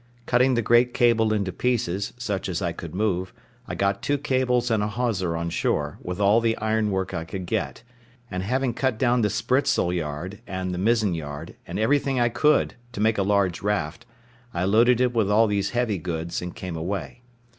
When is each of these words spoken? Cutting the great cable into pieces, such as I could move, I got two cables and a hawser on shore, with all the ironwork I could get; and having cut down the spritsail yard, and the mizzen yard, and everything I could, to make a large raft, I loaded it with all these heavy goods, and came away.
Cutting 0.25 0.55
the 0.55 0.63
great 0.63 0.95
cable 0.95 1.31
into 1.31 1.51
pieces, 1.51 2.11
such 2.17 2.49
as 2.49 2.59
I 2.59 2.71
could 2.71 2.95
move, 2.95 3.35
I 3.67 3.75
got 3.75 4.01
two 4.01 4.17
cables 4.17 4.71
and 4.71 4.81
a 4.81 4.87
hawser 4.87 5.37
on 5.37 5.51
shore, 5.51 5.99
with 6.01 6.19
all 6.19 6.41
the 6.41 6.57
ironwork 6.57 7.13
I 7.13 7.23
could 7.23 7.45
get; 7.45 7.83
and 8.31 8.41
having 8.41 8.73
cut 8.73 8.97
down 8.97 9.21
the 9.21 9.29
spritsail 9.29 9.93
yard, 9.93 10.41
and 10.47 10.73
the 10.73 10.79
mizzen 10.79 11.13
yard, 11.13 11.55
and 11.67 11.77
everything 11.77 12.19
I 12.19 12.29
could, 12.29 12.73
to 12.93 12.99
make 12.99 13.19
a 13.19 13.21
large 13.21 13.61
raft, 13.61 14.07
I 14.55 14.63
loaded 14.63 14.99
it 15.01 15.13
with 15.13 15.29
all 15.29 15.45
these 15.45 15.69
heavy 15.69 15.99
goods, 15.99 16.41
and 16.41 16.55
came 16.55 16.75
away. 16.75 17.21